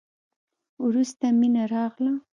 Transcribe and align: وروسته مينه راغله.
وروسته 0.85 1.25
مينه 1.39 1.63
راغله. 1.73 2.13